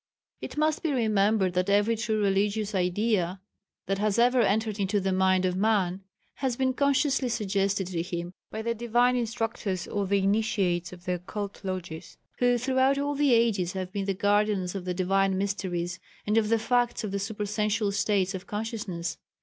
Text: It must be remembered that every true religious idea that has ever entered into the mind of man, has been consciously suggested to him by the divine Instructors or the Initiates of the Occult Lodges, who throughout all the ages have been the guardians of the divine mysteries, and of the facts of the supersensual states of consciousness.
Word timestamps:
It 0.41 0.57
must 0.57 0.81
be 0.81 0.91
remembered 0.91 1.53
that 1.53 1.69
every 1.69 1.95
true 1.95 2.19
religious 2.19 2.73
idea 2.73 3.39
that 3.85 3.99
has 3.99 4.17
ever 4.17 4.41
entered 4.41 4.79
into 4.79 4.99
the 4.99 5.11
mind 5.11 5.45
of 5.45 5.55
man, 5.55 6.01
has 6.37 6.55
been 6.57 6.73
consciously 6.73 7.29
suggested 7.29 7.85
to 7.85 8.01
him 8.01 8.33
by 8.49 8.63
the 8.63 8.73
divine 8.73 9.15
Instructors 9.15 9.87
or 9.87 10.07
the 10.07 10.17
Initiates 10.17 10.91
of 10.91 11.05
the 11.05 11.13
Occult 11.13 11.63
Lodges, 11.63 12.17
who 12.39 12.57
throughout 12.57 12.97
all 12.97 13.13
the 13.13 13.31
ages 13.35 13.73
have 13.73 13.91
been 13.91 14.05
the 14.05 14.15
guardians 14.15 14.73
of 14.73 14.85
the 14.85 14.95
divine 14.95 15.37
mysteries, 15.37 15.99
and 16.25 16.35
of 16.35 16.49
the 16.49 16.57
facts 16.57 17.03
of 17.03 17.11
the 17.11 17.19
supersensual 17.19 17.91
states 17.91 18.33
of 18.33 18.47
consciousness. 18.47 19.19